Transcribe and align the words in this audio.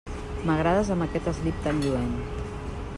M'agrades 0.49 0.89
amb 0.95 1.07
aquest 1.07 1.29
eslip 1.33 1.61
tan 1.67 1.85
lluent. 1.85 2.13